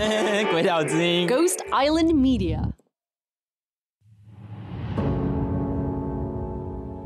[0.50, 2.58] 鬼岛之音，Ghost Island Media。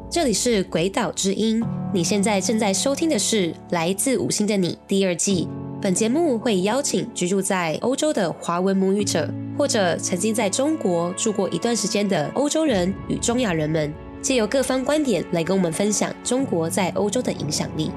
[0.08, 1.60] 这里是鬼岛之音，
[1.92, 5.48] 你现在正在收听的是《来自五星的你》第二季。
[5.82, 13.92] 本节目会邀请居住在欧洲的华文母语者，或者曾经在中国住过一段时间的欧洲人与中亚人们，
[14.22, 17.90] 借由各方观点来跟我们分享中国在欧洲的影响力。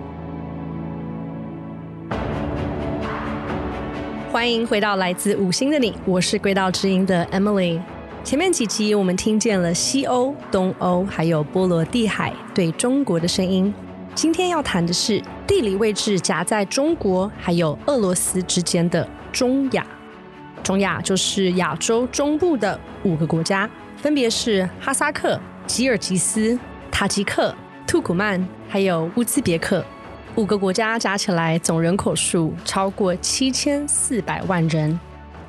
[4.37, 7.81] 欢迎回到《来自五星的你》，我是轨道之音的 Emily。
[8.23, 13.73] 前面几集我们听见了西欧、东欧，还有波罗的海对中国的声音。
[14.13, 19.83] 今天要谈的是地理位置夹在中国还有俄罗斯之间的中亚。
[20.61, 26.55] 中亚就是亚洲中部的五个国家，分别是哈萨克、吉尔吉斯、
[26.91, 27.51] 塔吉克、
[27.87, 29.83] 土库曼，还有乌兹别克。
[30.37, 34.97] 五个国家加起来总人口数超过七千四百万人。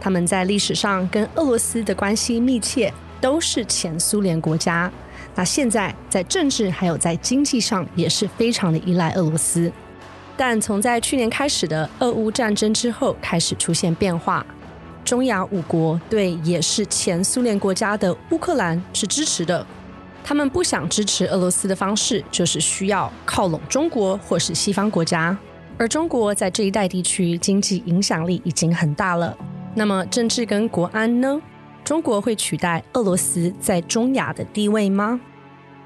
[0.01, 4.91] 他们在历史上跟俄罗斯的关系密切，都是前苏联国家。
[5.35, 9.71] 那现在在政治还有在经济上也是非常的依赖俄罗斯。
[10.39, 14.45] 但从在去年开始的俄乌战争之后，开始出现变化。
[15.05, 19.67] 中亚五国对也是前苏联国家的乌克兰是支持的。
[20.29, 25.35] 他们不想支持俄罗斯的方式，就是需要靠拢中国或是西方国家。
[25.79, 29.35] 而中国在这一带地区经济影响力已经很大了。
[29.75, 31.41] 那么政治跟国安呢？
[31.83, 35.19] 中国会取代俄罗斯在中亚的地位吗？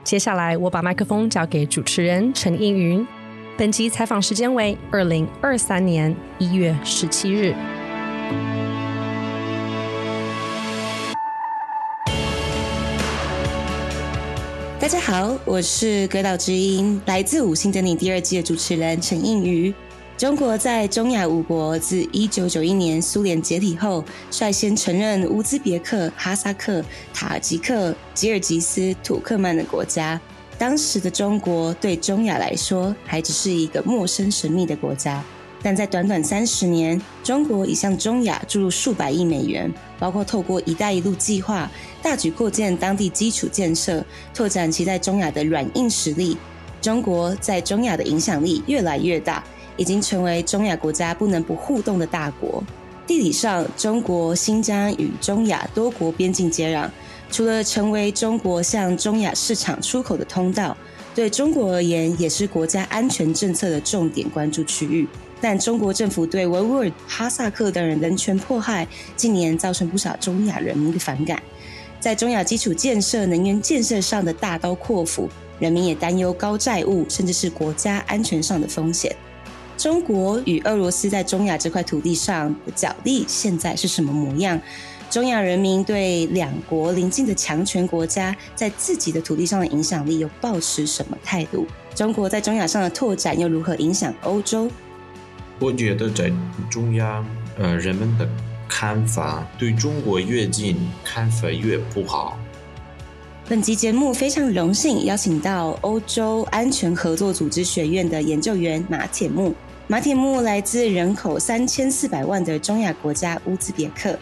[0.02, 3.06] 接下来我把麦克风交给主持人陈映云。
[3.56, 7.54] 本集采访时间为二零二三年一月十七日。
[14.82, 19.72] 大家好，我是鬼岛之音来自五星的你第二季的主持人陈映瑜。
[20.18, 30.20] 中国在中亚五国自一九九一年苏联解体后，率先承认乌兹别克、哈萨克、塔吉克、吉尔吉斯、土克曼的国家。
[30.58, 35.22] 当时的中国对中亚来说还只是一个陌生神秘的国家，
[35.62, 41.70] 但在短短三十年，中国已向中亚注入数百亿美元，包括透过“一带一路”计划，
[42.02, 44.04] 大举扩建当地基础建设，
[44.34, 46.36] 拓展其在中亚的软硬实力。
[46.80, 49.44] 中国在中亚的影响力越来越大。
[49.76, 52.62] 已经成为中亚国家不能不互动的大国。
[53.06, 56.88] 地理上，中国新疆与中亚多国边境接壤，
[57.30, 60.76] 除了成为中国向中亚市场出口的通道，
[61.14, 65.08] 对中国而言也是国家安全政策的重点关注区域。
[65.42, 68.86] 但中国政府对维吾尔、哈萨克等人人权迫害，
[69.16, 71.42] 近年造成不少中亚人民的反感。
[71.98, 79.14] 在中亚基础建设、能源建设上的大刀阔斧，人民也担忧高债务，甚至是国家安全上的风险。
[79.76, 84.60] 中国与俄罗斯在中亚这块土地上的角力现在是什么模样？
[85.10, 91.66] 中亚人民对两国邻近的强权国家在自己的土地上的影响力又抱持什么态度？
[91.94, 94.70] 中国在中亚上的拓展又如何影响欧洲？
[95.62, 96.28] 我觉得在
[96.68, 97.24] 中央，
[97.56, 98.28] 呃，人们的
[98.68, 102.36] 看法对中国越近，看法越不好。
[103.48, 109.54] 本集节目非常荣幸邀请到欧洲安全合作组织学院的研究员马铁木。
[109.86, 114.18] 马铁木来自人口三千四百万的中亚国家乌兹别克，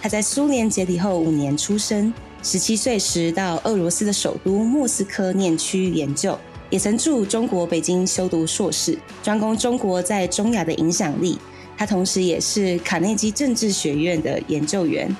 [0.00, 6.38] 他在苏联解体后五年出生，十七岁时到俄罗斯的首都莫斯科念区域研究，
[6.70, 11.38] 也曾驻中国北京修读硕士，专攻中国在中亚的影响力。
[11.76, 15.14] 他同时也是卡内基政治学院的研究员。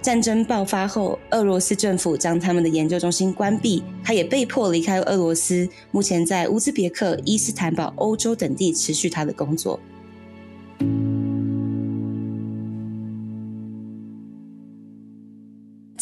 [0.00, 5.68] 战争爆发后，俄罗斯政府将他们的研究中心关闭，他也被迫离开俄罗斯。
[5.92, 9.78] 目前在乌兹别克、伊斯坦堡、欧洲等地持续他的工作。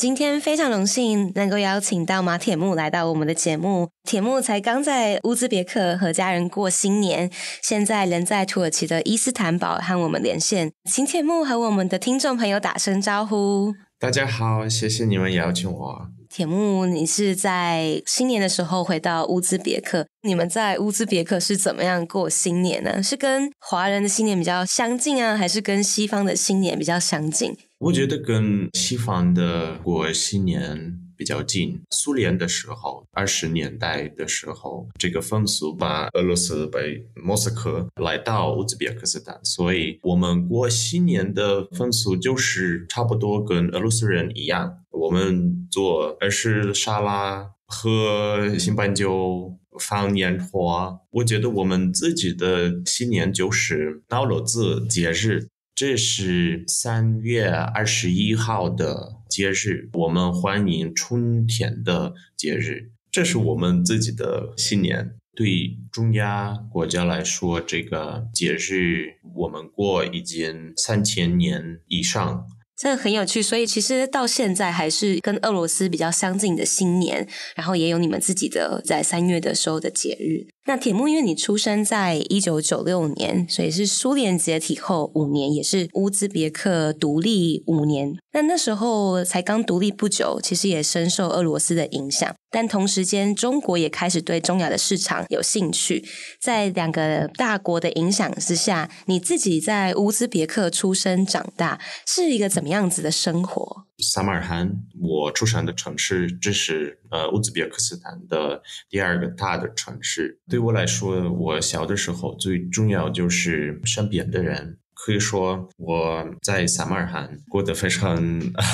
[0.01, 3.91] 今天非常荣幸能够邀请到马铁木来到我们的节目。
[4.03, 7.31] 铁木才刚在乌兹别克和家人过新年，
[7.63, 13.75] 现在人在土耳其的伊斯坦堡和我们连线，请铁木和我们的听众朋友打声招呼。
[13.99, 16.07] 大家好，谢谢你们邀请我。
[16.31, 20.07] 铁木，你是在新年的时候回到乌兹别克？
[20.23, 23.03] 你们在乌兹别克是怎么样过新年呢？
[23.03, 27.55] 是跟华人的新年比较相近啊，还是跟西方的新年比较相近？
[27.81, 31.81] 我觉得跟西方的过新年比较近。
[31.91, 44.81] 苏联的时候，二十年代的时候，这个风俗把俄罗斯被莫斯科来到乌兹别克斯坦，所以我们过新年的风俗就是差不多跟俄罗斯人一样。
[44.91, 50.99] 我们做儿时沙拉、喝新白酒、放烟花。
[51.13, 55.49] 我觉得我们自己的新年就是到了这节日。
[55.81, 65.13] 这是三月二十一号的节日，我们欢迎春天的节日，这是我们自己的新年。
[65.35, 72.47] 对中亚国家来说，这个节日我们过已经三千年以上。
[72.77, 80.50] 这个很有趣，所以其实到现在还是跟俄罗斯比较相近的新年，然后也有你们自己的在三月的时候的节日。
[80.67, 88.15] 那铁木，因为你出生在一九九六年，所以是苏联解体后五年，也是乌兹别克独立五年。
[88.33, 92.35] 那那时候才刚独立不久，其实也深受俄罗斯的影响。
[92.51, 96.05] 但同时间，中国也开始对中亚的市场有兴趣。
[96.41, 103.87] 在两个大国的影响之下，你自己在乌兹别克出生长大，是一个怎么样子的生活？
[103.99, 110.41] 撒马尔罕，我出生的城市，这是呃乌兹别克斯坦的第二个大的城市。
[110.49, 114.79] 对我来说，我小的时候最重要就是身边的人。
[115.03, 118.17] 可以说我在撒马尔罕过得非常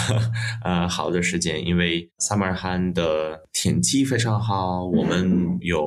[0.65, 5.87] 呃好的时间，因为撒马尔罕的天气非常好，我们有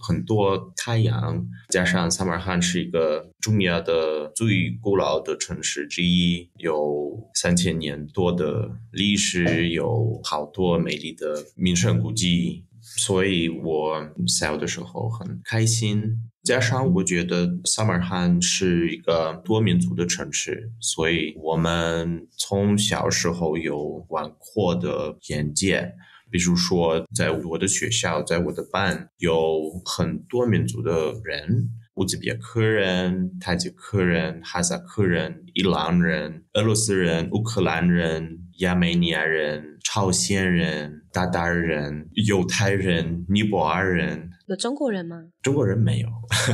[0.00, 16.29] 很多太阳，加上撒马尔罕是一个中亚的最古老的城市之一，有三千年多的历史，有好多美丽的名胜古迹，所以我小的时候很开心。
[16.42, 25.92] 加上我觉得撒马尔罕是一个多民族的城市，所以我们从小时候有广阔的眼界。
[26.30, 44.29] 比如说，在我的学校，在我的班，有很多民族的人：乌兹别克人、塔吉克人、哈萨克人、伊朗人、俄罗斯人、乌克兰人、亚美尼亚人、朝鲜人、韃靼人、犹太人、尼泊尔人。
[44.50, 45.16] 有中国人吗？
[45.42, 46.08] 中国人没有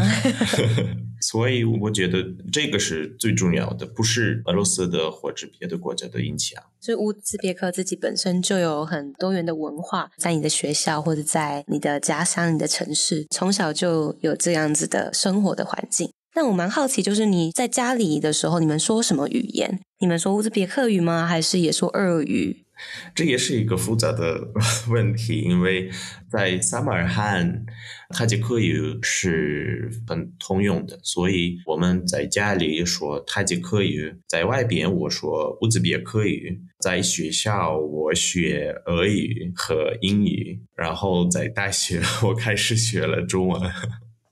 [1.22, 2.22] 所以我觉得
[2.52, 6.62] 这个是最重要的，不是俄罗斯的或者别的国家的影响。
[6.78, 16.10] 所以乌兹别克自己本身就有很多元的文化，在你的学校或者在你的家乡、你的城市，从小就有这样子的生活的环境。
[16.34, 19.80] 那我蛮好奇，就是你在家里的时候，你们说什么语言？
[20.00, 21.26] 你们说乌兹别克语吗？
[21.26, 22.65] 还是也说俄语？
[23.14, 24.48] 这也是一个复杂的
[24.88, 25.90] 问题，因为
[26.30, 27.64] 在撒马尔罕，
[28.10, 43.60] 塔吉克语是很通用的，所以我们在家里说塔吉克语，在外边我说乌兹别克语，在学校我学俄语和英语，然后在大学 我开始学了中文。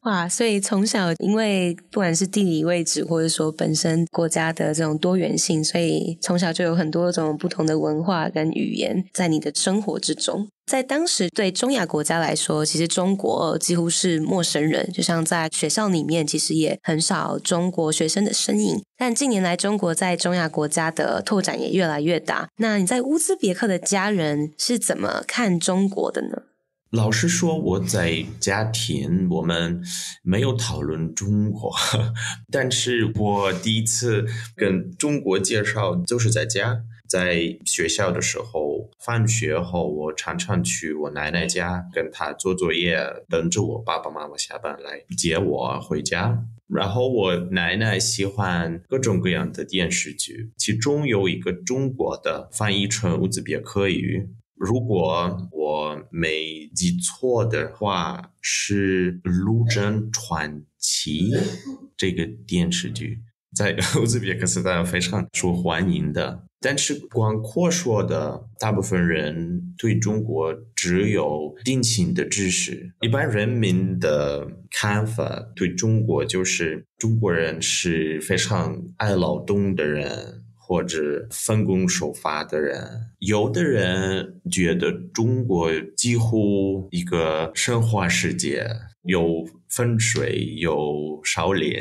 [0.04, 10.46] 哇，所以从小因为不管是地理位置，或者说本身国家的这种多元性，所以从小就有很多种不同的文化跟语言在你的生活之中。
[10.66, 18.82] 在当时对中亚国家来说，其实中国几乎是陌生人，就像在学校里面，其实也很少中国学生的身影。
[18.98, 22.48] 但近年来，中国在中亚国家的拓展也越来越大。
[22.58, 26.42] 那你在乌兹别克的家人是怎么看中国的呢？
[26.94, 29.82] 老实说，我在家庭我们
[30.22, 31.74] 没有讨论中国，
[32.52, 34.24] 但是我第一次
[34.54, 42.96] 跟中国介绍就是在家，在学校的时候，放学后我常常去我奶奶家跟她做作业，
[43.28, 46.44] 等着我爸爸妈妈下班来接我回家。
[46.68, 54.28] 然后我奶奶喜欢各种各样的电视剧，其中有一个中国的翻译成乌兹别克语。
[54.64, 61.30] 如果我没记错的话，是《陆贞传奇》
[61.96, 63.20] 这个电视剧，
[63.54, 66.44] 在 乌兹别克斯坦非常受欢迎的。
[66.60, 72.94] 但是广阔说的，大部分人对中国只有定性的知识。
[73.02, 80.43] 一般人民的看法对中国就是中国人是非常爱劳动的人。
[80.66, 82.82] 或者分工守法的人，
[83.18, 88.66] 有的人觉得中国几乎一个神话世界，
[89.02, 91.76] 有风水，有少林，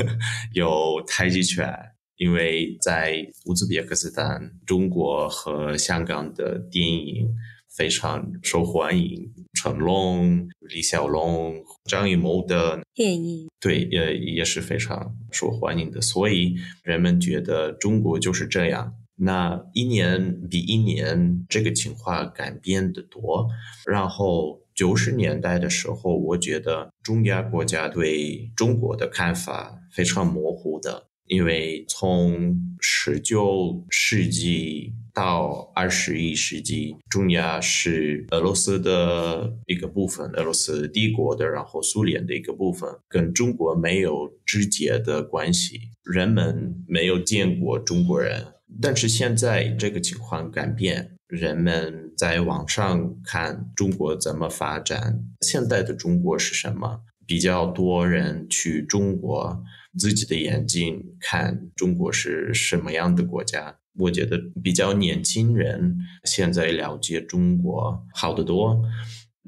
[0.54, 1.70] 有太极拳。
[2.16, 7.28] 因为在乌兹别克斯坦，中国和香港的电影
[7.76, 9.32] 非常受欢迎。
[9.54, 16.00] 成龙、李小龙、张艺谋的电影，对，也也是非常受欢迎的。
[16.00, 18.94] 所以人们觉得中国就是这样。
[19.16, 23.48] 那一年比一年，这个情况改变的多。
[23.86, 48.44] 然后九十年代的时候，我觉得中亚国家对中国的看法非常模糊的，因为从十九世纪到二十一世纪，中亚是俄罗斯的一个部分，俄罗斯帝国的，然后苏联的一个部分，跟中国没有直接的关系，人们没有见过中国人。
[48.82, 57.02] 但是现在这个情况改变，人们在网上看中国怎么发展，现在的中国是什么？
[57.26, 59.62] 比较多人去中国，
[59.96, 63.78] 自己的眼睛看中国是什么样的国家。
[63.98, 68.82] 我觉得比较年轻人现在了解中国好得多，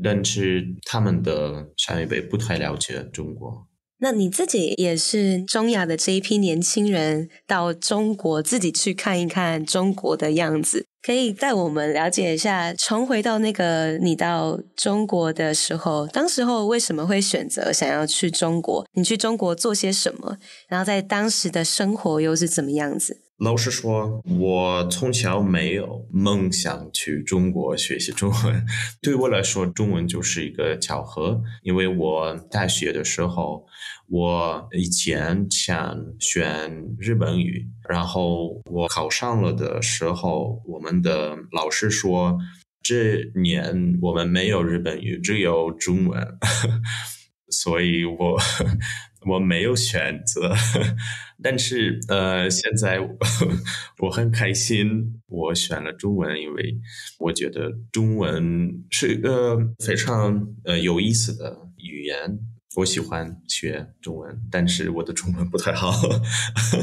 [0.02, 3.66] 但是他们的上一辈不太了解中国。
[3.98, 18.86] 那你自己也是中亚的这一批年轻人，到中国自己去看一看中国的样子，可以带我们了解一下，重回到那个你到中国的时候，当时候为什么会选择想要去中国？
[18.92, 20.36] 你去中国做些什么？
[20.68, 23.22] 然后在当时的生活又是怎么样子？
[23.38, 28.64] 老实说，我从小没有梦想去中国学习中文。
[29.02, 31.42] 对我来说，中文就是一个巧合。
[31.62, 33.66] 因为我大学的时候，
[34.08, 42.38] 我以前想选日本语，然后我考上了的时候，我们的老师说，
[42.82, 46.38] 这年我们没有日本语，只有中文，
[47.52, 48.38] 所以我。
[49.28, 50.54] 我没有选择，
[51.42, 53.00] 但是呃，现在
[53.98, 56.78] 我，很开心，我选了中文，因为
[57.18, 62.38] 我觉得中文是一个非常呃有意思的语言，
[62.76, 65.92] 我喜欢学中文，但是我的中文不太好。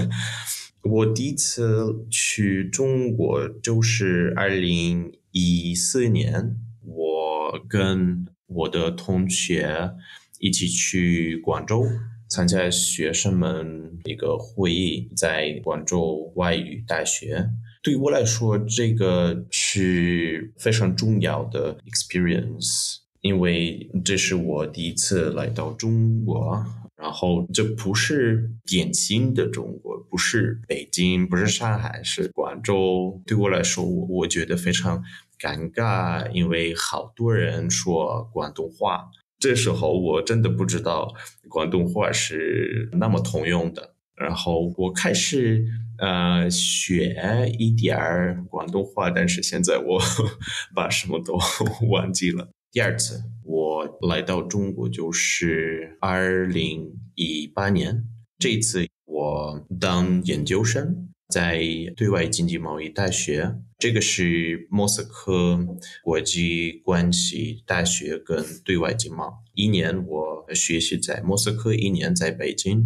[0.84, 9.92] 我第一次去中国就是二零一四年，我跟我的同学
[10.40, 11.86] 一起去广州。
[12.34, 17.48] 参加学生们一个会议，在广州外语大学。
[17.84, 26.66] 对于我来说，这个是非常重要的 experience，因为这是我第一次来到中国。
[26.96, 33.22] 然后，这不是典型的中国，不是北京，不是上海，是广州。
[33.28, 35.04] 对我来说，我我觉得非常
[35.40, 39.12] 尴尬，因为好多人说广东话。
[39.44, 41.14] 这时候我真的不知道
[41.50, 45.66] 广东话是那么通用的，然后我开始
[45.98, 50.00] 呃学一点儿广东话，但是现在我
[50.74, 51.38] 把什么都
[51.92, 52.48] 忘记了。
[52.72, 58.06] 第二次我来到中国就是二零一八年，
[58.40, 61.10] 这次我当研究生。
[61.30, 61.64] 在
[61.96, 65.60] 对外经济贸易大学，这个是莫斯科
[66.04, 69.44] 国际关系大学跟对外经贸。
[69.54, 72.84] 一年我学习在莫斯科，一年在北京，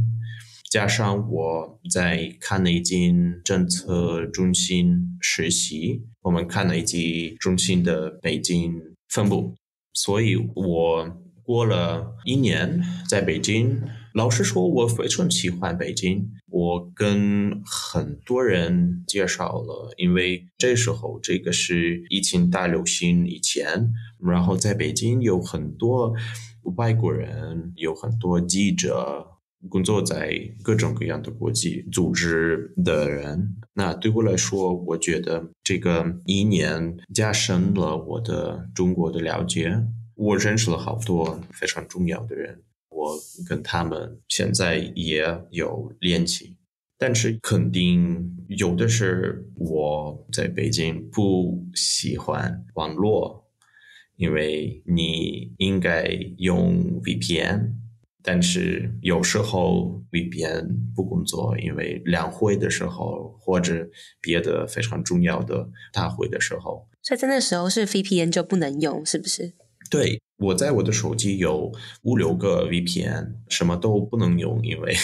[0.69, 3.11] 加上我在卡内基
[3.43, 8.73] 政策中心实习，我们卡内基中心的北京
[9.09, 9.55] 分部，
[9.93, 13.81] 所以我过了一年在北京。
[14.13, 16.29] 老实说，我非常喜欢北京。
[16.49, 26.13] 我跟很多人介绍了，因为这时候这个是疫情大流行以前，然后在北京有很多
[26.75, 29.25] 外国人，有很多记者，
[29.69, 33.55] 工作在各种各样的国际组织的人。
[33.75, 39.83] 那对我来说，我觉得这个一年加深了我的中国的了解，
[40.17, 42.63] 我认识了好多非常重要的人。
[42.89, 43.15] 我
[43.47, 46.57] 跟他们现在也有联系，
[46.97, 53.45] 但是肯定有的是我在北京不喜欢网络，
[54.15, 56.09] 因为你应该
[56.39, 57.73] 用 VPN，
[58.23, 63.87] 但是有时候 VPN 不工作，因为两会的时候或者
[64.19, 69.53] 别的非常重要的大会的时候，所以在那时候是 VPN 就不能用，是不是？
[69.89, 70.21] 对。
[70.39, 71.71] 我在我的手机有
[72.03, 74.95] 五六个 VPN，什么都不能用，因为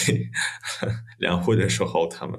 [1.18, 2.38] 两会的时候他们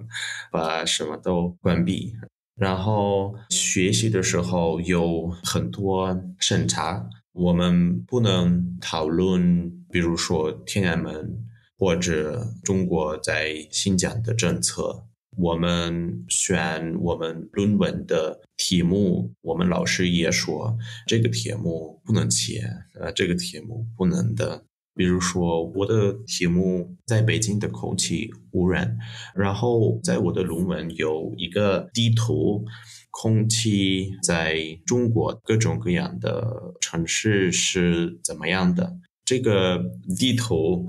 [0.50, 2.14] 把什么都关闭。
[2.56, 11.46] 然后学习的时候有很多审查，我们不能讨论，比如说天安门
[11.78, 15.06] 或者中国在新疆的政策。
[15.38, 22.64] 我们选我们论文的题目，我们老师也说这个题目不能写，
[23.00, 24.64] 呃，这个题目不能的。
[24.96, 28.98] 比如说我的题目在北京的空气污染，
[29.36, 32.64] 然后在我的论文有一个地图，
[33.12, 39.84] 空气在中国各种各样的城市是怎么样的，这个
[40.18, 40.86] 地图。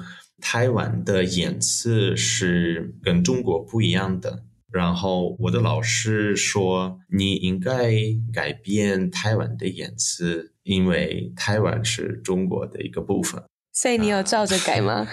[0.48, 7.92] 台湾的颜色是跟中国不一样的，然后我的老师说，你应该
[8.32, 13.42] 改变台湾的颜色，因为台湾是中国的一个部分。
[13.72, 15.08] 所以你有照着改吗？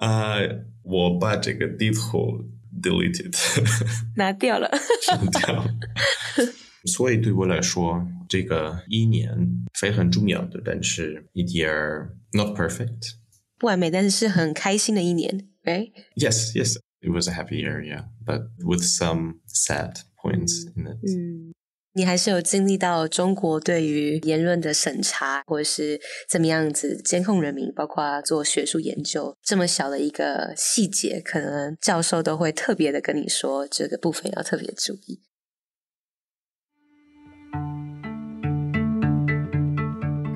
[0.00, 2.44] 啊、呃，我把这个地图
[2.82, 3.34] deleted
[4.16, 4.70] 拿掉了，
[5.00, 5.64] 删掉。
[6.84, 9.34] 所以对我来说，这个一年
[9.72, 13.12] 非常重要的，但是一点儿 not perfect，
[13.58, 16.76] 不完美，但是是很开心的一年，right？Yes, yes.
[17.00, 20.98] It was a happy year, yeah, but with some sad points in it.
[21.06, 21.54] 嗯，
[21.94, 35.20] 你还是有经历到中国对于言论的审查，或者是怎么样子监控人民，包括做学术研究，这么小的一个细节，可能教授都会特别的跟你说，这个部分要特别注意。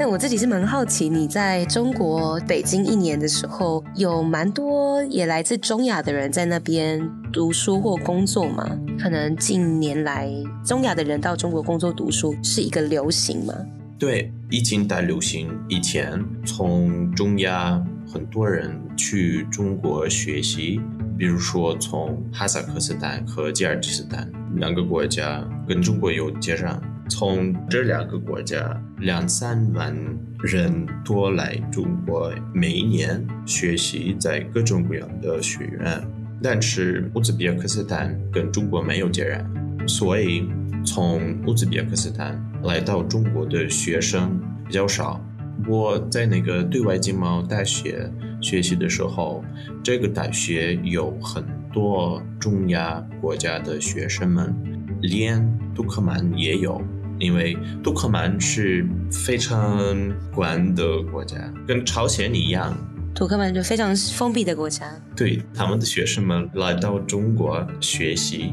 [0.05, 7.01] 但我自己是蛮好奇，你在中国北京一年的时候，有蛮多也来自中亚的人在那边
[7.33, 8.69] 读书或工作吗？
[8.99, 10.29] 可能近年来
[10.65, 13.55] 中亚的人到中国工作读书是一个流行吗？
[13.97, 20.81] 对，疫情大流行以前，从中亚很多人去中国学习，
[21.17, 26.77] 比如说从哈萨克斯坦和吉尔吉斯坦两个国家跟中国有接壤。
[27.09, 29.95] 从这两个国家，两三万
[30.43, 36.03] 人多来中国，每一年学习在各种各样的学院。
[36.43, 40.49] 但是乌兹别克斯坦跟中国没有接壤，所以
[40.85, 45.25] 从乌兹别克斯坦来到中国的学生比较少。
[45.69, 49.45] 我在那个对外经贸大学学习的时候，
[49.85, 54.53] 这个大学有很多中亚国家的学生们，
[55.03, 56.81] 连杜克曼也有。
[57.19, 59.79] 因为杜克曼是非常
[60.35, 61.37] 管的国家，
[61.69, 62.77] 跟朝鲜一样。
[63.15, 64.91] 杜克曼就非常封闭的国家。
[65.15, 68.53] 对，他们的学生们来到中国学习，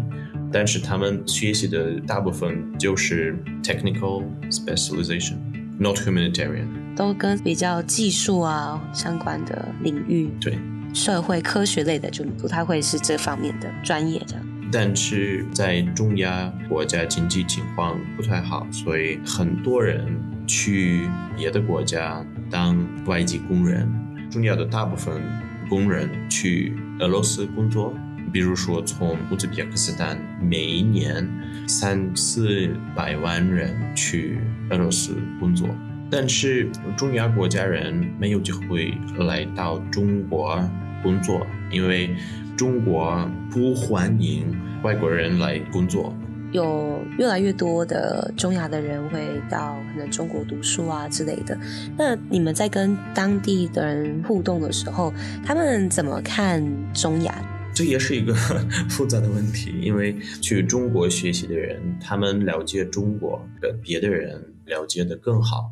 [0.52, 10.30] 但是他们学习的大部分就是 technical specialization，not humanitarian，都跟比较技术啊相关的领域。
[10.40, 10.60] 对，
[10.94, 14.46] 社会科学类的就不太会是这方面的专业这样。
[14.72, 20.06] 但是在中亚国家经济情况不太好，所以很多人
[20.46, 23.92] 去别的国家当外籍工人。
[24.30, 25.24] 中亚的大部分
[25.68, 27.96] 工人去俄罗斯工作，
[28.32, 31.28] 比如说从乌兹别克斯坦，每一年
[31.68, 34.40] 三四百万人去
[34.70, 35.68] 俄罗斯工作。
[36.12, 40.64] 但是中亚国家人没有机会来到中国
[41.02, 42.16] 工作，因为。
[42.60, 46.14] 中国不欢迎外国人来工作，
[46.52, 51.58] 有越来越多的中亚的人会到可能中国读书啊之类的。
[51.98, 56.62] 那你们在跟当地的人互动的时候，他们怎么看
[56.94, 57.34] 中亚？
[57.74, 58.34] 这也是一个
[58.92, 65.72] 复杂的问题，因为去中国学习的人，他们了解中国比别的人了解的更好。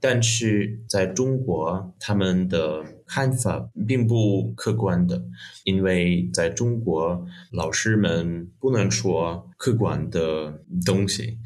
[0.00, 5.24] 但是在中国，他们的看法并不客观的，
[5.64, 11.38] 因为在中国，老师们不能说客观的东西，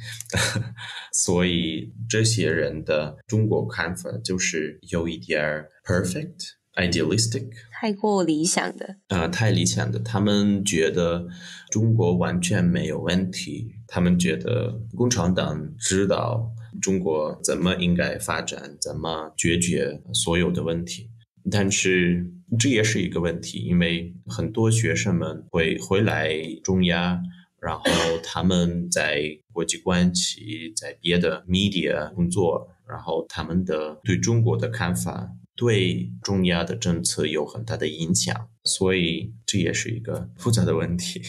[1.12, 7.48] 所以这些人的中国看法就是有一点 perfect, idealistic，
[7.80, 8.96] 太过理想的。
[9.08, 11.26] 啊、呃，太理想的，他们觉得
[11.70, 16.52] 中国完全没有问题，他们觉得共产党知道。
[16.80, 18.76] 中国怎么应该发展？
[18.80, 21.08] 怎么解决所有的问题？
[21.50, 22.24] 但是
[22.58, 26.32] 这也是一个问题，因为很多学生们会回来
[26.62, 27.20] 中亚，
[27.60, 27.82] 然后
[28.22, 41.20] 他们在国际关系、在别的 media 工作，然后他们的对中国的看法对中亚的政策有很大的影响，所以这也是一个复杂的问题。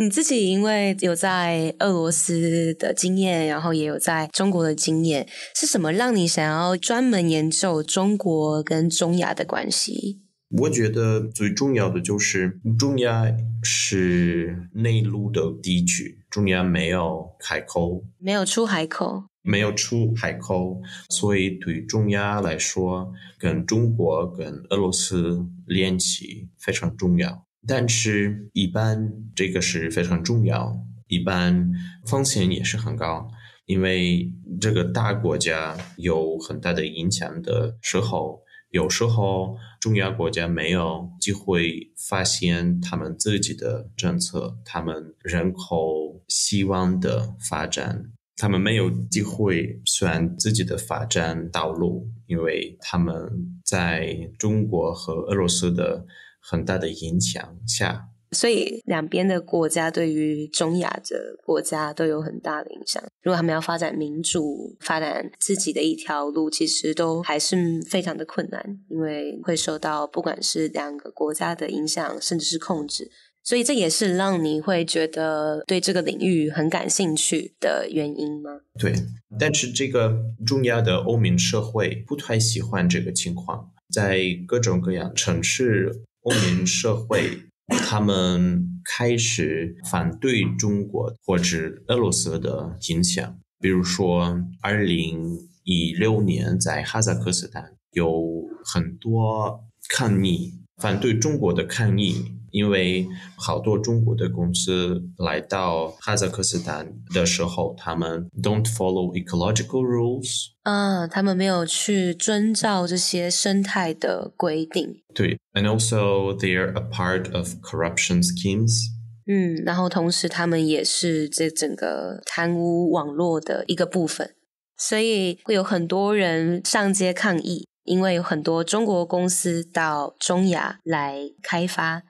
[0.00, 10.22] 你自己因为有在俄罗斯的经验，然后也有在中国的经验，是什么让你想要专门研究中国跟中亚的关系？
[10.56, 13.26] 我觉得最重要的就是中亚
[13.62, 27.44] 是内陆的地区，中亚没有海口，没有出海口，没有出海口，所以对中亚来说，跟中国跟俄罗斯联系非常重要。
[27.66, 31.70] 但是，一般这个是非常重要，一般
[32.06, 33.28] 风险也是很高，
[33.66, 48.04] 因为这个大国家有很大的影响的时候，有时候中亚国家没有机会发现他们自己的政策，他们人口希望的发展，
[48.36, 53.14] 他们没有机会选自己的发展道路，因为他们
[53.62, 56.06] 在中国和俄罗斯的。
[56.40, 63.02] 很大的影响下，所以两边的国家对于中亚的国家都有很大的影响。
[63.22, 73.10] 如果他们要发展民主、发展自己的一条路，其实都还是非常的困难，因为会受到不管是两个国家的影响，甚至是控制。
[73.42, 78.50] 所以这也是让你会觉得对这个领域很感兴趣的原因吗？
[78.78, 78.92] 对，
[79.38, 80.14] 但是这个
[80.46, 93.38] 中亚的欧民社会不太喜欢这个情况，在各种各样城市，欧盟社会他们开始反对中国或者俄罗斯的影响。
[93.58, 102.39] 比如说，二零一六年在哈萨克斯坦有很多抗议，反对中国的抗议。
[102.50, 110.46] 因为好多中国的公司来到哈萨克斯坦的时候，他们 don't follow ecological rules。
[110.62, 115.02] 啊，他们没有去遵照这些生态的规定。
[115.14, 118.88] 对，and also they are a part of corruption schemes。
[119.26, 124.34] 嗯，然后同时他们也是这整个贪污网络的一个部分，
[124.76, 132.02] 所以会有很多人上街抗议，因为有很多中国公司到中亚来开发。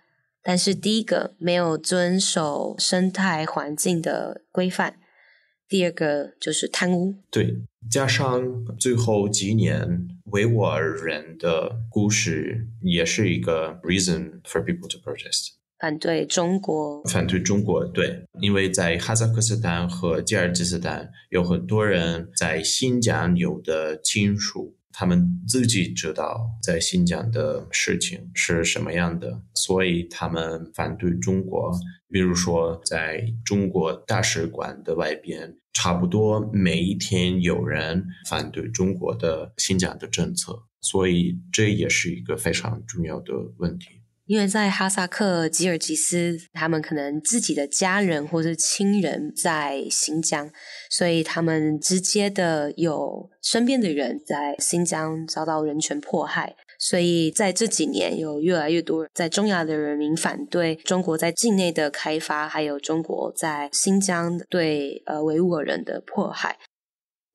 [0.43, 4.95] 但是第一个没有遵守生态环境的规范，
[5.69, 7.17] 第二个就是贪污。
[7.31, 15.51] 对，加上最后几年维吾尔人的故事，也是一个 reason for people to protest。
[15.79, 17.03] 反对中国。
[17.05, 24.77] 反对中国，对，因为在哈萨克斯坦和吉尔吉斯斯坦有很多人在新疆有的亲属。
[24.93, 31.73] 他们自己知道在新疆的事情是什么样的，所以他们反对中国。
[32.13, 44.00] 比如说，在中国大使馆的外边，差不多每一天有人反对中国的新疆的政策，所以这也是一个非常重要的问题。
[44.31, 50.49] 因为在哈萨克、吉尔吉斯，他们可能自己的家人或者亲人在新疆，
[50.89, 66.57] 所以他们直接的有身边的人在新疆遭到人权迫害，所以在这几年有越来越多在中亚的人民反对中国在境内的开发，还有中国在新疆对呃维吾尔人的迫害。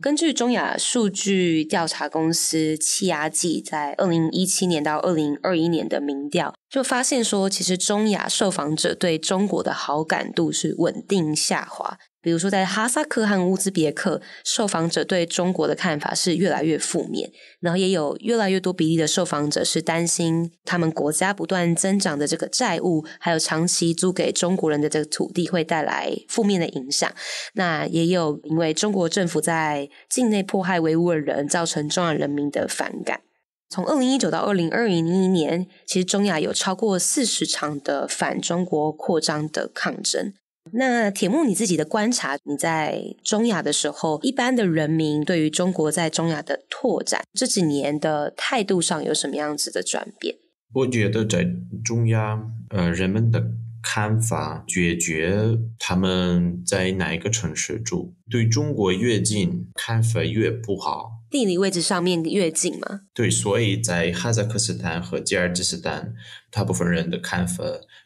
[0.02, 11.98] 根据中亚数据调查公司气压计在二零一七年到二零二一年的民调，就发现说，其实中亚受访者对中国的好感度是稳定下滑。
[12.22, 27.14] 比如说，在哈萨克和乌兹别克，受访者对中国的看法是越来越负面，然后也有越来越多比例的受访者是担心他们国家不断增长的这个债务，还有长期租给中国人的这个土地会带来负面的影响。
[27.54, 33.22] 那也有因为中国政府在境内迫害维吾尔人，造成中亚人民的反感。
[33.70, 40.34] 从二零一九到二零二零年，其实中亚有超过四十场的反中国扩张的抗争。
[40.74, 50.36] 那铁木，你自己的观察，你在中亚的时候，一般的人民对于中国在中亚的拓展这几年的态度上有什么样子的转变？
[50.74, 51.46] 我觉得在
[51.84, 53.44] 中亚，呃，人们的
[53.84, 61.12] 看法解决他们在哪一个城市住，对中国越近，看法越不好。
[61.36, 63.02] 地理位置上面越近嘛？
[63.14, 66.14] 对，所以在哈萨克斯坦和吉尔吉斯斯坦，
[66.50, 67.62] 大部分人的看法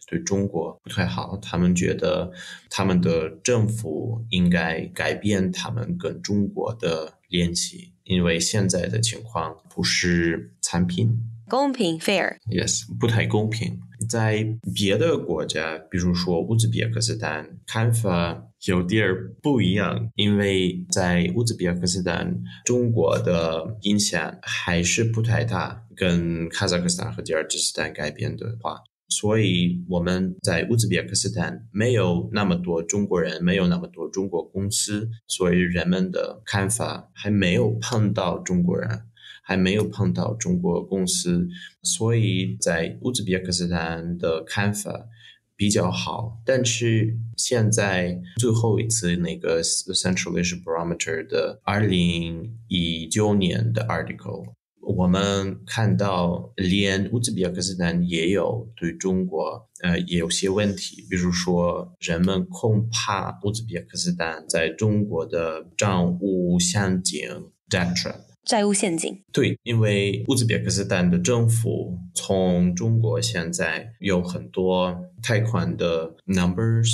[0.08, 1.38] 对中国不太好。
[1.38, 2.32] 他们觉得
[2.72, 11.16] 他们的政府应该改变他们跟中国的联系，因为现在的情况不是产品
[11.50, 13.80] 公平 fair，yes，不太公平。
[14.08, 19.04] 在别的国家，比如说乌兹别克斯坦，看法有点
[19.42, 28.78] 不一样，因为在乌兹别克斯坦，中国的影响还是不太大，跟哈萨克斯坦和吉尔吉斯斯坦改变的话，
[29.10, 39.02] 所以我们在乌兹别克斯坦没有那么多中国人，没有那么多中国公司，所以人们的看法还没有碰到中国人。
[39.50, 41.48] 还没有碰到中国公司，
[41.82, 45.08] 所以在乌兹别克斯坦的看法
[45.56, 46.40] 比较好。
[46.46, 67.28] 但是现在最后一次那个 Central Asia Barometer 的二零一九年的 article，我们看到连乌兹别克斯坦也有对中国呃也有些问题，比如说人们恐怕乌兹别克斯坦在中国的账务陷阱
[67.68, 68.29] debt trap。
[68.50, 69.22] 债务陷阱。
[69.32, 76.90] 对，因为乌兹别克斯坦的政府从中国现在有很多贷款的 numbers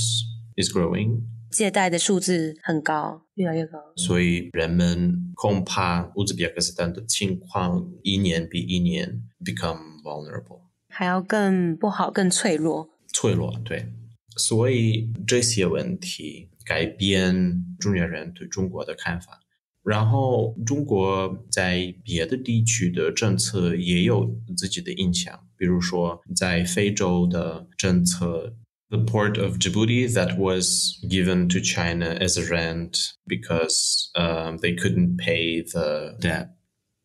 [0.58, 3.80] is growing，借贷的数字很高，越来越高。
[3.96, 12.90] 所以人们恐怕乌兹别克斯坦的情况一年比一年 become vulnerable，还要更不好、更脆弱。
[13.14, 13.94] 脆弱，对。
[14.36, 19.40] 所以这些问题改变中原人对中国的看法。
[19.85, 28.55] 然后中国在别的地区的政策也有自己的影响，比如说在非洲的政策，
[28.91, 35.17] The port of Djibouti that was given to China as a rent because uh, they couldn't
[35.17, 36.57] pay the debt.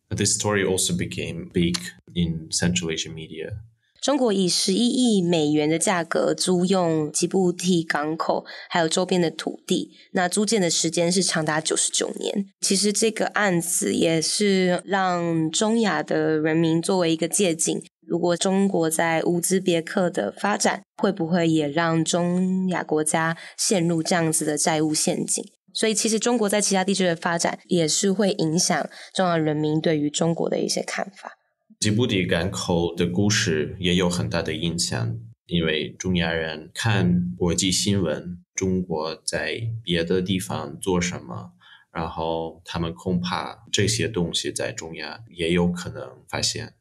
[0.10, 1.78] This story also became big
[2.14, 3.62] in Central Asian media.
[4.01, 9.91] 中国以十一亿美元的价格租用吉布提港口，还有周边的土地。
[10.13, 12.47] 那租建的时间是长达九十九年。
[12.61, 17.83] 其实这个案子也是让中亚的人民作为一个借镜。
[18.07, 25.45] 如果中国在乌兹别克的发展，会不会也让中亚国家陷入这样子的债务陷阱？
[25.73, 31.35] 所以，其实中国在其他地区的发展，也是会影响中亚人民对于中国的一些看法。
[31.81, 41.53] 吉布提港口的故事也有很大的影响，因为中亚人看国际新闻，中国在别的地方做什么，
[41.91, 46.75] 然后他们恐怕这些东西在中亚也有可能发现。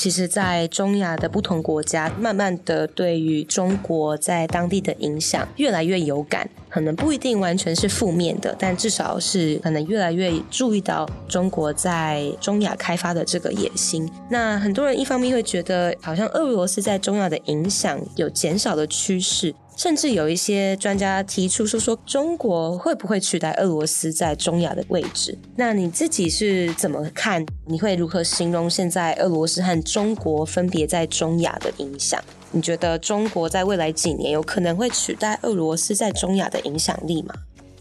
[0.00, 14.10] 其实，在中亚的不同国家，慢慢的对于中国在当地的影响越来越有感，可能不一定完全是负面的，但至少是可能越来越注意到中国在中亚开发的这个野心。
[14.30, 19.54] 那很多人一方面会觉得，好像俄罗斯在中亚的影响有减少的趋势。
[19.82, 25.38] 甚至有一些专家提出说，说中国会不会取代俄罗斯在中亚的位置？
[25.56, 27.42] 那你自己是怎么看？
[27.66, 32.22] 你会如何形容现在俄罗斯和中国分别在中亚的影响？
[32.52, 37.34] 你觉得中国在未来几年有可能会取代俄罗斯在中亚的影响力吗？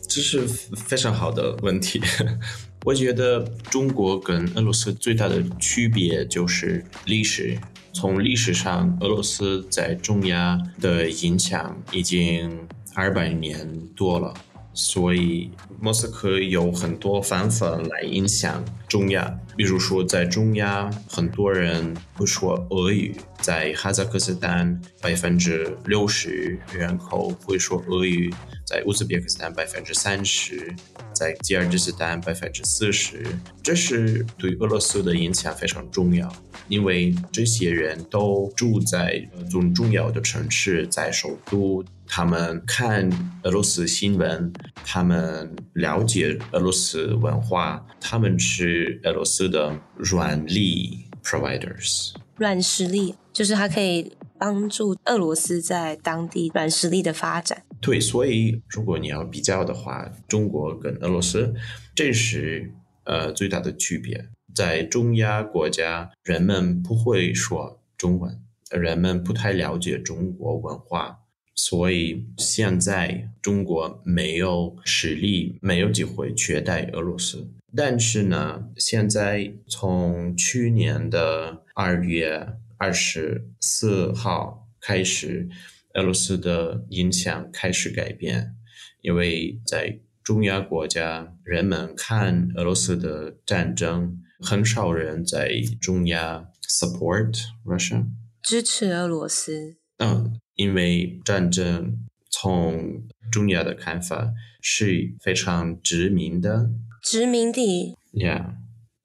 [0.07, 2.01] 这是非常好的问题。
[2.85, 7.59] 我觉得中国跟俄罗斯最大的区别就是历史。
[7.93, 14.33] 从历史上，俄罗斯在中亚的影响已经二百年多了，
[14.73, 15.49] 所以
[15.79, 19.37] 莫斯科有很多方法来影响中亚。
[19.57, 28.31] 比如说，在中亚，很多人会说俄语；在哈萨克斯坦，百分之六十人口会说俄语；
[28.65, 30.73] 在乌兹别克斯坦，百分之三十。
[31.11, 33.25] 在吉尔吉斯斯坦百分之四十，
[33.61, 36.33] 这是对俄罗斯的影响非常重要，
[36.69, 43.09] 因为这些人都住在最重要的城市，在首都，他们看
[43.43, 44.53] 俄罗斯新闻，
[44.85, 52.13] 他们了解俄罗斯文化，他们是俄罗斯的软力 providers。
[52.37, 57.63] 软实力就是它可以帮助俄罗斯在当地软实力的发展。
[57.81, 61.53] 对，所以如果你要比较的话，中国跟俄罗斯，
[61.93, 62.71] 这是
[63.03, 64.29] 呃最大的区别。
[64.59, 71.19] 在中亚国家，人们不会说中文，人们不太了解中国文化，
[71.55, 77.49] 所以现在中国没有实力，没有机会取代俄罗斯。
[77.73, 82.45] 但是呢，现在从去年的二月
[82.75, 85.47] 二十四号开始。
[85.95, 88.55] 俄罗斯的影响开始改变，
[89.01, 98.05] 因为在中亚国家，人们看俄罗斯的战争，很少人在中亚 support Russia，
[98.41, 99.77] 支持俄罗斯。
[99.97, 101.97] 嗯，因为战争
[102.29, 106.69] 从中亚的看法是非常殖民的，
[107.03, 107.95] 殖民地。
[108.13, 108.55] Yeah，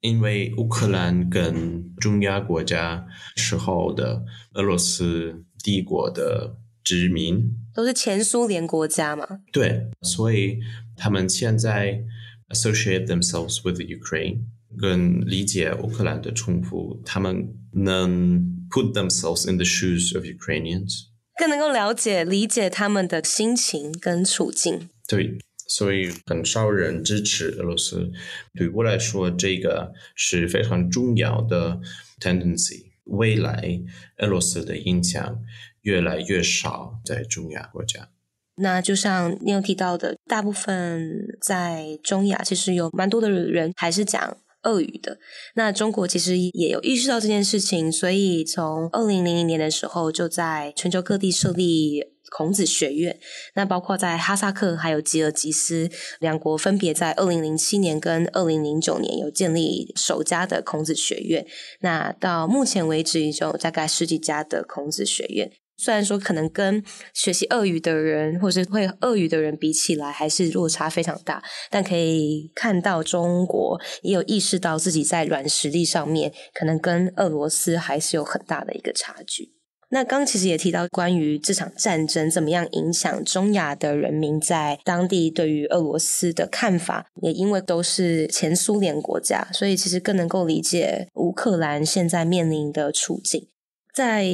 [0.01, 6.57] 因为乌克兰跟中亚国家时候的俄罗斯帝国的。
[6.85, 9.39] 殖民都是前苏联国家嘛？
[9.51, 10.59] 对，所以
[10.95, 12.03] 他们现在
[12.49, 14.41] associate themselves with Ukraine，
[14.77, 21.05] 更理解乌克兰的冲突，他们能 put themselves in the shoes of Ukrainians，
[21.37, 24.89] 更能够了解、理解他们的心情跟处境。
[25.07, 28.11] 对，所以很少人支持俄罗斯。
[28.53, 31.79] 对我来说，这个是非常重要的
[32.19, 32.91] tendency。
[33.05, 33.81] 未来
[34.17, 35.39] 俄罗斯的影响。
[35.85, 38.09] 越来越少在中亚国家。
[38.55, 44.35] 那就像你有提到的，大部分在中亚其实有蛮多的人还是讲
[44.65, 45.17] 俄语的。
[45.55, 53.17] 那中国其实也有意识到这件事情，所以从二零零零年的时候就在全球各地设立孔子学院。
[53.53, 61.45] 那包括在哈萨克还有吉尔吉斯两国，分别在二零零七年跟二零零九年有建立首家的孔子学院。
[61.79, 65.51] 那到目前为止，已经有大概十几家的孔子学院。
[65.77, 66.81] 虽然说可能跟
[67.13, 79.53] 学习俄语的人或是会俄语的人比起来，还是落差非常大，但可以看到中国也有意识到自己在软实力上面可能跟俄罗斯还是有很大的一个差距。
[79.89, 93.49] 那刚刚其实也提到关于这场战争怎么样影响中亚的人民在当地对于俄罗斯的看法，也因为都是前苏联国家，所以其实更能够理解乌克兰现在面临的处境，
[93.93, 94.25] 在。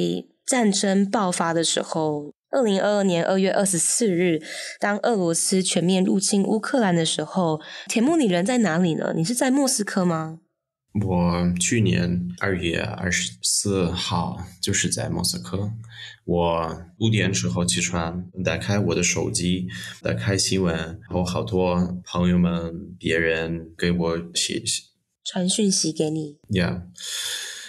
[0.46, 4.42] 战争爆发的时候，二零二二年二月二十四日，
[4.80, 9.14] 当俄罗斯全面入侵乌克兰的时候，铁木，你人在哪里呢？
[9.16, 10.40] 你是在莫斯科吗？
[11.06, 15.72] 我去年二月二十四号就是在莫斯科。
[16.26, 19.70] 我五点之后起床，打开我的手机，
[20.02, 24.62] 打开新闻，然后好多朋友们、别人给我写
[25.24, 26.38] 传讯息给你。
[26.50, 26.82] Yeah,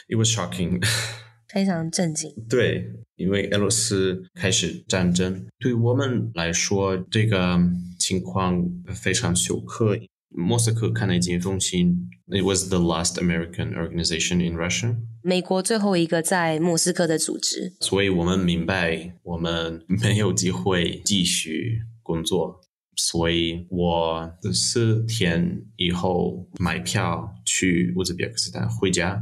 [0.08, 0.82] it was shocking.
[1.52, 2.32] 非常震惊。
[2.48, 7.58] 对，因为俄罗斯开始战争，对我们来说，这个
[7.98, 10.08] 情况非常羞愧。
[10.34, 14.96] 莫斯科抗内经中心，It was the last American organization in Russia。
[15.22, 17.74] 美国最后一个在莫斯科的组织。
[17.80, 22.60] 所以我们明白，我们没有机会继续工作。
[22.96, 29.20] 所以我四天以后买票去乌兹别克斯坦回家。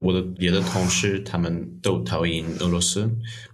[0.00, 3.10] 我的别的同事他们都逃离俄罗斯，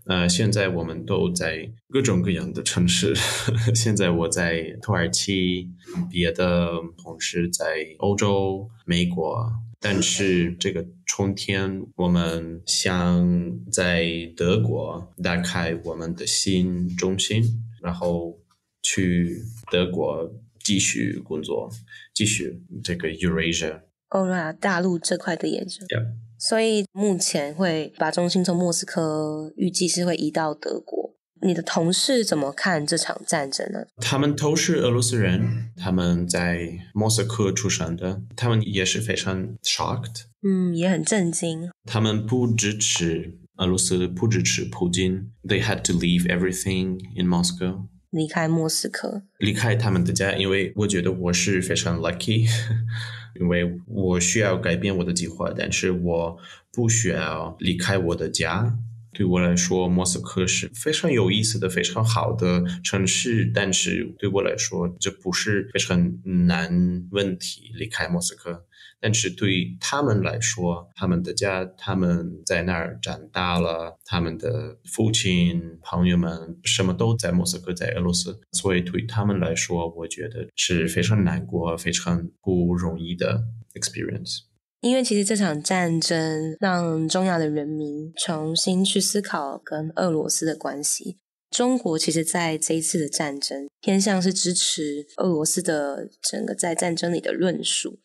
[0.06, 3.14] 呃，现在我们都在各种各样的城市。
[3.74, 5.68] 现在我在土耳其，
[6.08, 7.64] 别的同事在
[7.98, 9.52] 欧洲、美国。
[9.78, 14.06] 但是这个春天，我们想在
[14.36, 17.42] 德国打开我们的新中心，
[17.82, 18.38] 然后
[18.82, 21.70] 去德国继续工作，
[22.14, 25.84] 继续这个 Eurasia 欧亚大陆这块的研究。
[25.86, 26.14] Yeah.
[26.48, 31.14] 所以目前会把中心从莫斯科预计是会移到德国。
[31.42, 33.80] 你的同事怎么看这场战争呢？
[33.98, 41.70] 他们都是俄罗斯人，他们在莫斯科出生的，他们也是非常 shocked，嗯，也很震惊。
[41.84, 45.30] 他们不支持俄罗斯，不支持普京。
[45.42, 50.32] They had to leave everything in Moscow，离开莫斯科，离开他们的家。
[50.32, 52.48] 因为我觉得我是非常 lucky。
[53.38, 56.38] 因为我需要改变我的计划，但是我
[56.72, 58.78] 不需要离开我的家。
[59.12, 66.14] 对我来说，莫斯科是非常有意思的、非常好的城市，但是对我来说，这不是非常
[66.46, 68.64] 难问题，离开莫斯科。
[69.00, 84.40] 但是对他们来说，他们的家，他们在那儿长大了，他们的父亲、朋友们什么都在莫斯科，在俄罗斯，所以对他们来说，我觉得是非常难过、非常不容易的 experience。
[84.80, 91.16] 因为其实这场战争让中亚的人民重新去思考跟俄罗斯的关系。
[91.50, 97.98] 中国其实在这一次的战争偏向是支持俄罗斯的整个在战争里的论述。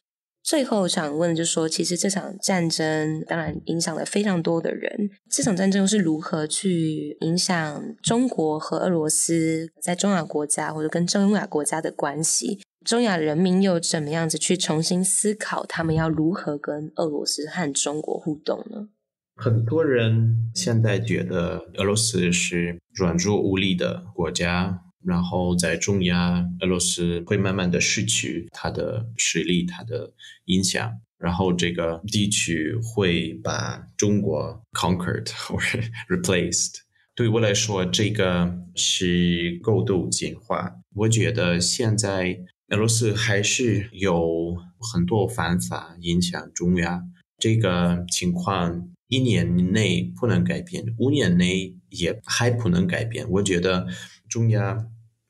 [0.44, 5.10] 最后想问就是说，其实这场战争当然影响了非常多的人。
[5.30, 12.60] 这场战争又是如何去影响中国和俄罗斯在中亚国家或者跟中亚国家的关系？
[12.84, 18.88] 中亚人民又怎么样子去重新思考他们要如何跟俄罗斯和中国互动呢？
[19.36, 24.82] 很多人现在觉得俄罗斯是软弱无力的国家。
[25.06, 30.14] 然后在中亚，俄罗斯会慢慢的失去它的实力，它的
[30.46, 31.00] 影响。
[31.18, 36.78] 然后这个地区会把中国 conquered 或者 replaced。
[37.14, 40.78] 对我来说，这个是过度简化。
[40.96, 47.04] 我觉得现在俄罗斯还是有很多方法影响中亚。
[47.38, 53.30] 这个情况一年内不能改变，五年内也还不能改变。
[53.30, 53.86] 我觉得。
[54.32, 54.88] 中亚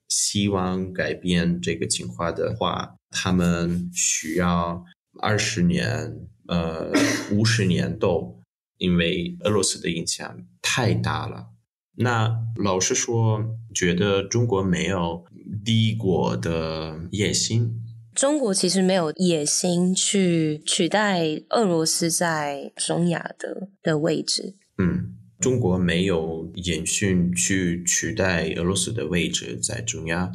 [0.08, 4.86] 希望改变这个情况的话，他们需要
[5.20, 6.14] 二十年，
[6.48, 6.92] 呃，
[7.32, 8.40] 五十年都，
[8.78, 11.48] 因为俄罗斯的影响太大了。
[11.96, 15.26] 那老实说，觉得中国没有
[15.66, 17.82] 帝国的野心。
[18.14, 24.56] 中国其实没有野心去取代俄罗斯在中亚的的位置。
[24.78, 25.18] 嗯。
[25.40, 30.32] 中国没有野心去取代俄罗斯的位置在中亚。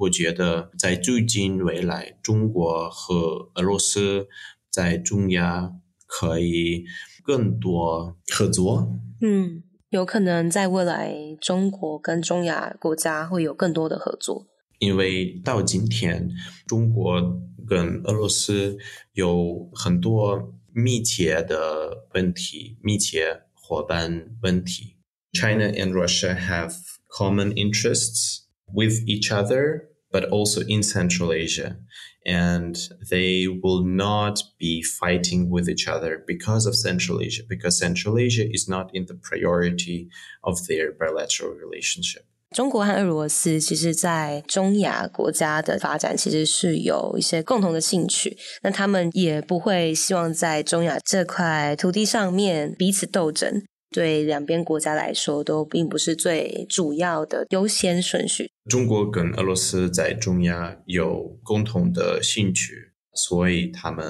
[0.00, 4.28] 我觉得在最近未来，中国和俄罗斯
[4.70, 5.72] 在中亚
[6.06, 6.84] 可以
[7.22, 9.00] 更多合作。
[9.22, 14.46] 嗯，有可能在未来，中国跟中亚国家会有更多的合作。
[14.79, 16.29] 因为到今天，
[16.67, 18.77] 中国跟俄罗斯
[19.13, 23.41] 有很多密切的问题，密切。
[23.67, 24.95] 伙伴问题，
[25.33, 26.75] China and Russia have
[27.07, 31.77] common interests with each other, but also in Central Asia.
[32.23, 32.75] And
[33.09, 38.47] they will not be fighting with each other because of Central Asia, because Central Asia
[38.47, 40.09] is not in the priority
[40.43, 42.27] of their bilateral relationship.
[42.56, 48.36] 中国和俄罗斯其实，在中亚国家的发展，其实是有一些共同的兴趣。
[48.62, 53.62] 那他们也不会希望在中亚这块土地上面彼此斗争。
[53.92, 58.50] 对两边国家来说，都并不是最主要的优先顺序。
[58.68, 64.04] 中国跟俄罗斯在中亚有共同的兴趣，所以他们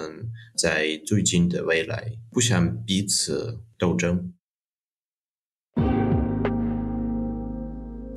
[0.57, 4.33] 在最近的未来不想彼此斗争。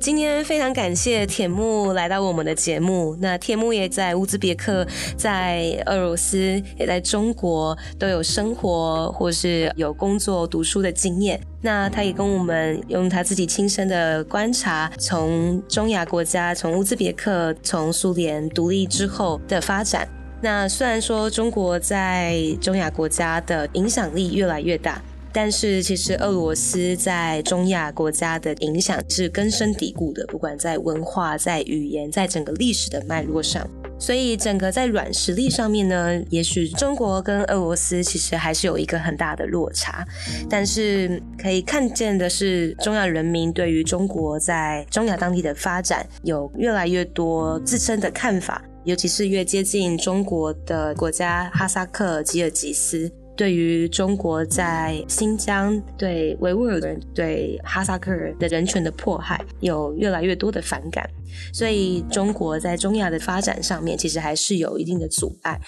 [0.04, 3.16] 今天非常感谢铁木来到我们的节目。
[3.22, 4.86] 那铁木也在乌兹别克、
[5.16, 11.40] 在俄罗斯、也在中国都有生活或是有工作、读书的经验。
[11.62, 20.06] 那他也跟我们用他自己亲身的观察，从中亚国家，从乌兹别克从苏联独立之后的发展。
[20.42, 25.00] 那虽然说中国在中亚国家的影响力越来越大。
[25.34, 33.68] 但是，其实俄罗斯在中亚国家的影响是根深蒂固的，不管在文化、在语言、在整个历史的脉络上。
[33.98, 40.06] 所以，整个在软实力上面呢，也许中国跟俄罗斯其实还是有一个很大的落差。
[40.48, 53.10] 但是，可以看见的是，中亚人民对于中国在中亚当地的发展有越来越多自身的看法，尤其是越接近中国的国家哈萨克、吉尔吉斯。
[53.36, 61.08] 对于中国在新疆对维吾尔人、对哈萨克人的人权的迫害，有越来越多的反感，
[61.52, 65.60] 所以中国在中亚的发展上面，其实还是有一定的阻碍。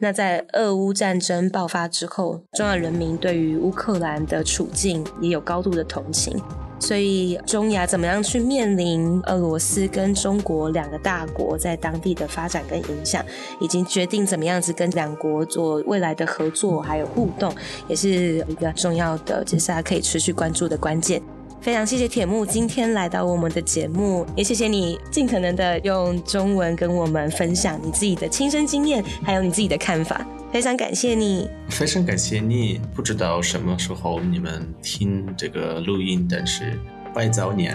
[0.00, 6.36] 那在俄乌战争爆发之后，中亚人民对于乌克兰的处境也有高度的同情。
[6.82, 13.24] 所以，中亚怎么样去面临俄罗斯跟中国两个大国在当地的发展跟影响，
[13.60, 17.54] 已经决定怎么样子跟两国做未来的合作还有互动，
[17.86, 21.22] 也是一个重要的接下来可以持续关注的关键。
[21.60, 30.26] 非常谢谢铁木今天来到我们的节目，也谢谢你尽可能的用中文跟我们分享你自己的亲身经验，还有你自己的看法。
[30.52, 32.78] 非常感谢你，非常感谢你。
[32.94, 36.78] 不知道什么时候你们听这个录音，但是
[37.14, 37.74] 拜早年，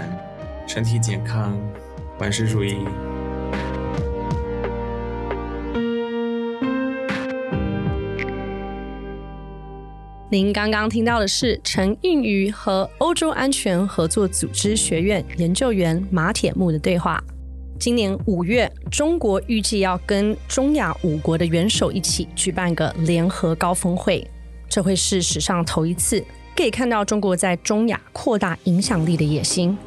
[0.68, 1.60] 身体健康，
[2.20, 2.76] 万事如意。
[10.30, 17.24] 您刚刚听到的是陈映瑜和欧洲安全合作组织学院研究员马铁木的对话。
[17.80, 24.26] 今年五月，中国预计要跟中亚五国的元首一起举办个联合高峰会，
[24.68, 26.24] 这会是史上头一次。
[26.56, 29.78] 可以看到中国在中亚扩大影响力的野心。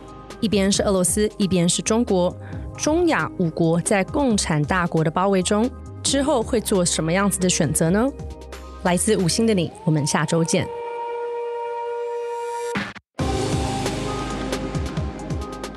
[0.40, 2.34] 一边是俄罗斯，一边是中国，
[2.78, 5.68] 中亚五国在共产大国的包围中，
[6.02, 8.06] 之后会做什么样子的选择呢？
[8.84, 10.66] 来自五星的你，我们下周见。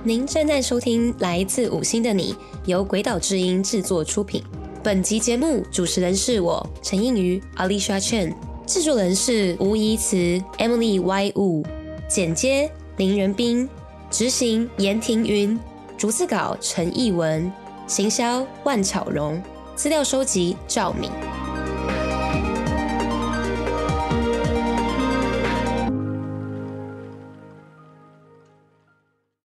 [0.06, 2.34] 您正在收听《来自五星的你》，
[2.66, 4.43] 由鬼岛之音制作出品。
[4.84, 8.36] 本集节目主持人是我陈映瑜 Alicia Chen，
[8.68, 10.18] 制作人是吴怡慈
[10.58, 11.66] Emily Y Wu，
[12.10, 13.70] 剪接林仁斌，
[14.12, 15.58] 执行严庭云，
[15.97, 17.49] 逐字稿陈艺文，
[17.88, 19.41] 行销万巧荣，
[19.74, 21.10] 资料收集赵敏。